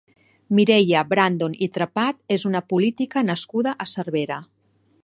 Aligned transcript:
Mireia 0.59 1.03
Brandon 1.11 1.53
i 1.65 1.67
Trepat 1.75 2.25
és 2.37 2.47
una 2.53 2.63
política 2.75 3.25
nascuda 3.31 3.77
a 3.87 3.93
Cervera. 3.95 4.43